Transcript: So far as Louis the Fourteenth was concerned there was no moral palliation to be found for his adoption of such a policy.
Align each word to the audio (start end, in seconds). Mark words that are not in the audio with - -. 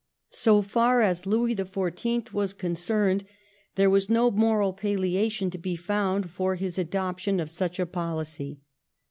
So 0.31 0.63
far 0.63 1.01
as 1.01 1.27
Louis 1.27 1.53
the 1.53 1.63
Fourteenth 1.63 2.33
was 2.33 2.55
concerned 2.55 3.23
there 3.75 3.87
was 3.87 4.09
no 4.09 4.31
moral 4.31 4.73
palliation 4.73 5.51
to 5.51 5.59
be 5.59 5.75
found 5.75 6.31
for 6.31 6.55
his 6.55 6.79
adoption 6.79 7.39
of 7.39 7.51
such 7.51 7.79
a 7.79 7.85
policy. 7.85 8.61